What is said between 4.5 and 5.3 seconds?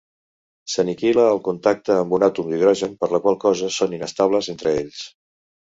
entre ells.